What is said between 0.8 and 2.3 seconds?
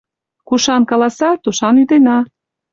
каласа, тушан ӱдена.